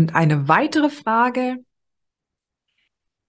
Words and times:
Und 0.00 0.14
eine 0.14 0.48
weitere 0.48 0.88
Frage. 0.88 1.58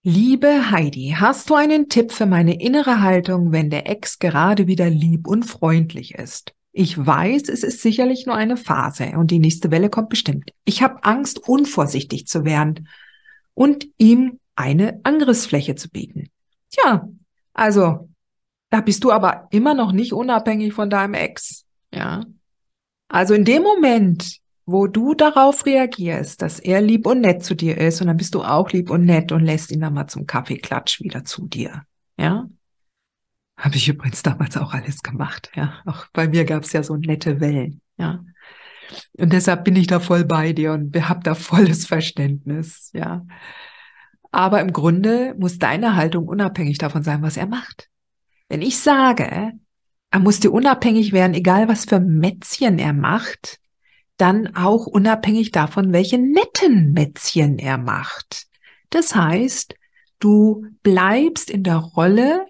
Liebe 0.04 0.72
Heidi, 0.72 1.18
hast 1.20 1.50
du 1.50 1.56
einen 1.56 1.90
Tipp 1.90 2.14
für 2.14 2.26
meine 2.26 2.62
innere 2.62 3.02
Haltung, 3.02 3.52
wenn 3.52 3.70
der 3.70 3.90
Ex 3.90 4.20
gerade 4.20 4.68
wieder 4.68 4.90
lieb 4.90 5.28
und 5.28 5.44
freundlich 5.44 6.16
ist? 6.16 6.54
Ich 6.72 6.98
weiß, 6.98 7.50
es 7.50 7.64
ist 7.64 7.82
sicherlich 7.82 8.26
nur 8.26 8.36
eine 8.36 8.56
Phase 8.56 9.18
und 9.18 9.32
die 9.32 9.40
nächste 9.40 9.70
Welle 9.70 9.90
kommt 9.90 10.08
bestimmt. 10.08 10.52
Ich 10.64 10.82
habe 10.82 11.04
Angst, 11.04 11.46
unvorsichtig 11.46 12.26
zu 12.26 12.46
werden 12.46 12.88
und 13.54 13.90
ihm 13.98 14.40
eine 14.56 15.02
Angriffsfläche 15.04 15.76
zu 15.76 15.90
bieten. 15.90 16.30
Tja, 16.70 17.06
also, 17.54 18.08
da 18.70 18.80
bist 18.80 19.04
du 19.04 19.12
aber 19.12 19.50
immer 19.52 19.74
noch 19.74 19.92
nicht 19.92 20.14
unabhängig 20.14 20.72
von 20.72 20.90
deinem 20.90 21.16
Ex. 21.16 21.66
Ja. 21.94 22.24
Also 23.10 23.34
in 23.34 23.44
dem 23.44 23.62
Moment, 23.62 24.41
wo 24.72 24.88
du 24.88 25.14
darauf 25.14 25.66
reagierst, 25.66 26.42
dass 26.42 26.60
er 26.60 26.82
lieb 26.82 27.06
und 27.06 27.22
nett 27.22 27.44
zu 27.44 27.56
dir 27.56 27.78
ist 27.78 28.02
und 28.02 28.08
dann 28.08 28.18
bist 28.18 28.36
du 28.36 28.44
auch 28.44 28.72
lieb 28.72 28.90
und 28.90 29.06
nett 29.06 29.32
und 29.32 29.44
lässt 29.44 29.72
ihn 29.72 29.82
dann 29.82 29.94
mal 29.94 30.08
zum 30.08 30.26
Kaffeeklatsch 30.26 31.02
wieder 31.02 31.26
zu 31.26 31.48
dir. 31.48 31.84
Ja? 32.18 32.48
Habe 33.58 33.76
ich 33.76 33.88
übrigens 33.88 34.24
damals 34.24 34.58
auch 34.58 34.74
alles 34.74 35.04
gemacht. 35.04 35.52
Ja, 35.56 35.76
auch 35.86 36.08
bei 36.14 36.28
mir 36.28 36.46
gab 36.46 36.64
es 36.64 36.74
ja 36.74 36.84
so 36.84 36.96
nette 36.96 37.40
Wellen. 37.40 37.82
Ja, 37.98 38.24
und 39.18 39.34
deshalb 39.34 39.64
bin 39.64 39.76
ich 39.76 39.88
da 39.88 40.00
voll 40.00 40.26
bei 40.26 40.54
dir 40.54 40.74
und 40.74 40.96
habe 41.08 41.22
da 41.24 41.36
volles 41.36 41.86
Verständnis. 41.86 42.92
Ja, 42.94 43.26
aber 44.32 44.62
im 44.62 44.74
Grunde 44.74 45.36
muss 45.38 45.60
deine 45.60 45.96
Haltung 45.96 46.28
unabhängig 46.28 46.78
davon 46.78 47.04
sein, 47.04 47.22
was 47.22 47.38
er 47.38 47.48
macht. 47.48 47.90
Wenn 48.50 48.62
ich 48.62 48.80
sage, 48.80 49.54
er 50.12 50.20
muss 50.20 50.40
dir 50.40 50.52
unabhängig 50.52 51.14
werden, 51.14 51.34
egal 51.34 51.68
was 51.68 51.86
für 51.86 52.00
Mätzchen 52.00 52.80
er 52.80 52.94
macht, 52.94 53.61
dann 54.22 54.56
auch 54.56 54.86
unabhängig 54.86 55.52
davon, 55.52 55.92
welche 55.94 56.20
netten 56.20 56.94
Mätzchen 56.94 57.58
er 57.58 57.78
macht. 57.78 58.48
Das 58.92 59.16
heißt, 59.16 59.76
du 60.20 60.68
bleibst 60.84 61.50
in 61.50 61.64
der 61.64 61.78
Rolle 61.78 62.46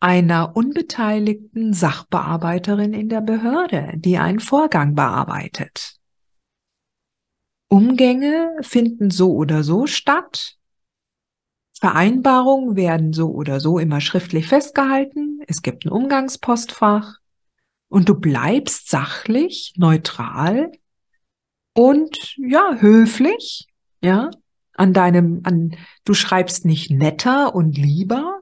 einer 0.00 0.54
unbeteiligten 0.54 1.72
Sachbearbeiterin 1.72 2.92
in 2.92 3.08
der 3.08 3.22
Behörde, 3.22 3.92
die 3.96 4.18
einen 4.18 4.40
Vorgang 4.40 4.94
bearbeitet. 4.94 5.96
Umgänge 7.68 8.56
finden 8.60 9.10
so 9.10 9.34
oder 9.34 9.64
so 9.64 9.86
statt. 9.86 10.56
Vereinbarungen 11.72 12.76
werden 12.76 13.12
so 13.12 13.30
oder 13.30 13.60
so 13.60 13.78
immer 13.78 14.00
schriftlich 14.00 14.46
festgehalten. 14.46 15.40
Es 15.46 15.62
gibt 15.62 15.84
ein 15.84 15.90
Umgangspostfach 15.90 17.18
und 17.88 18.08
du 18.08 18.14
bleibst 18.14 18.90
sachlich, 18.90 19.74
neutral 19.76 20.72
und 21.72 22.36
ja, 22.36 22.76
höflich, 22.78 23.66
ja, 24.02 24.30
an 24.74 24.92
deinem, 24.92 25.40
an, 25.44 25.76
du 26.04 26.14
schreibst 26.14 26.64
nicht 26.64 26.90
netter 26.90 27.54
und 27.54 27.76
lieber, 27.76 28.40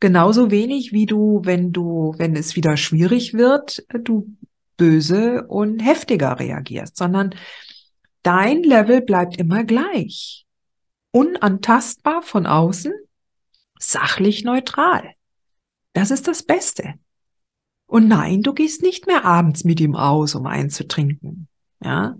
genauso 0.00 0.50
wenig 0.50 0.92
wie 0.92 1.06
du, 1.06 1.40
wenn 1.44 1.72
du, 1.72 2.14
wenn 2.18 2.36
es 2.36 2.56
wieder 2.56 2.76
schwierig 2.76 3.34
wird, 3.34 3.84
du 3.88 4.36
böse 4.76 5.46
und 5.46 5.80
heftiger 5.80 6.38
reagierst, 6.38 6.96
sondern 6.96 7.34
dein 8.22 8.62
Level 8.62 9.00
bleibt 9.00 9.36
immer 9.36 9.64
gleich. 9.64 10.46
Unantastbar 11.12 12.22
von 12.22 12.46
außen, 12.46 12.92
sachlich 13.78 14.44
neutral. 14.44 15.12
Das 15.92 16.10
ist 16.10 16.26
das 16.26 16.42
Beste. 16.42 16.94
Und 17.92 18.08
nein, 18.08 18.40
du 18.40 18.54
gehst 18.54 18.80
nicht 18.80 19.06
mehr 19.06 19.26
abends 19.26 19.64
mit 19.64 19.78
ihm 19.78 19.96
aus, 19.96 20.34
um 20.34 20.46
einzutrinken. 20.46 21.46
Ja? 21.84 22.16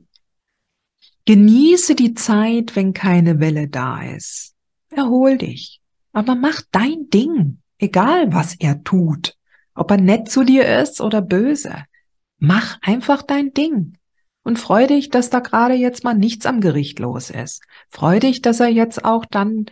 Genieße 1.25 1.95
die 1.95 2.13
Zeit, 2.13 2.77
wenn 2.77 2.93
keine 2.93 3.41
Welle 3.41 3.69
da 3.69 4.03
ist. 4.03 4.55
Erhol 4.91 5.39
dich. 5.39 5.81
Aber 6.13 6.35
mach 6.35 6.61
dein 6.73 7.09
Ding. 7.09 7.63
Egal, 7.79 8.35
was 8.35 8.55
er 8.57 8.85
tut. 8.85 9.35
Ob 9.75 9.91
er 9.91 9.97
nett 9.97 10.31
zu 10.31 10.45
dir 10.45 10.67
ist 10.79 11.01
oder 11.01 11.23
böse. 11.23 11.87
Mach 12.37 12.77
einfach 12.83 13.23
dein 13.23 13.55
Ding. 13.55 13.97
Und 14.43 14.59
freu 14.59 14.87
dich, 14.87 15.09
dass 15.09 15.31
da 15.31 15.41
gerade 15.41 15.73
jetzt 15.73 16.05
mal 16.05 16.13
nichts 16.13 16.45
am 16.45 16.61
Gericht 16.61 16.99
los 16.99 17.31
ist. 17.31 17.63
Freu 17.89 18.21
dich, 18.21 18.43
dass 18.43 18.61
er 18.61 18.69
jetzt 18.69 19.07
auch 19.07 19.25
dann 19.25 19.65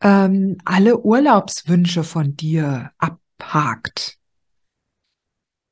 ähm, 0.00 0.58
alle 0.64 1.00
Urlaubswünsche 1.00 2.04
von 2.04 2.36
dir 2.36 2.92
abhakt. 2.98 4.17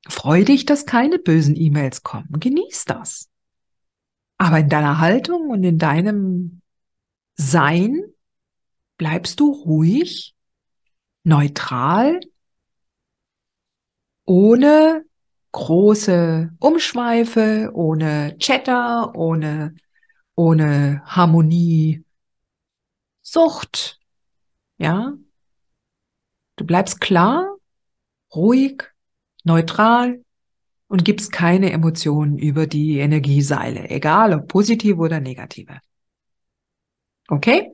Freu 0.09 0.45
dich, 0.45 0.67
dass 0.67 0.87
keine 0.87 1.19
bösen 1.19 1.57
E-Mails 1.57 2.03
kommen. 2.03 2.29
Genieß 2.31 2.85
das. 2.85 3.29
Aber 4.39 4.59
in 4.59 4.69
deiner 4.69 4.99
Haltung 4.99 5.51
und 5.51 5.65
in 5.65 5.79
deinem 5.79 6.61
Sein 7.35 8.03
bleibst 8.99 9.41
du 9.41 9.53
ruhig, 9.53 10.35
neutral, 11.25 12.21
ohne 14.25 15.05
große 15.53 16.51
Umschweife, 16.59 17.71
ohne 17.73 18.37
Chatter, 18.39 19.15
ohne, 19.15 19.75
ohne 20.35 21.03
Harmonie, 21.07 22.05
Sucht. 23.23 23.99
Ja? 24.79 25.15
Du 26.57 26.65
bleibst 26.65 27.01
klar, 27.01 27.57
ruhig, 28.35 28.85
neutral 29.47 30.21
und 30.89 31.05
gibst 31.05 31.33
keine 31.33 31.73
Emotionen 31.73 32.39
über 32.39 32.67
die 32.67 32.99
Energieseile, 32.99 33.91
egal 33.91 34.35
ob 34.35 34.49
positive 34.49 34.97
oder 34.99 35.21
negative. 35.21 35.79
Okay? 37.29 37.73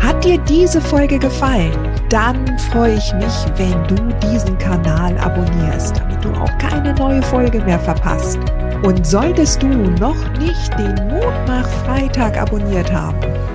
Hat 0.00 0.24
dir 0.24 0.38
diese 0.38 0.80
Folge 0.80 1.18
gefallen? 1.18 1.72
Dann 2.08 2.58
freue 2.58 2.96
ich 2.96 3.12
mich, 3.14 3.34
wenn 3.56 3.86
du 3.88 3.96
diesen 4.28 4.58
Kanal 4.58 5.16
abonnierst, 5.18 5.96
damit 5.96 6.24
du 6.24 6.30
auch 6.32 6.58
keine 6.58 6.94
neue 6.94 7.22
Folge 7.22 7.60
mehr 7.60 7.80
verpasst. 7.80 8.38
Und 8.84 9.06
solltest 9.06 9.62
du 9.62 9.68
noch 9.68 10.38
nicht 10.38 10.78
den 10.78 10.94
Mutmach 11.08 11.68
Freitag 11.84 12.36
abonniert 12.36 12.92
haben, 12.92 13.20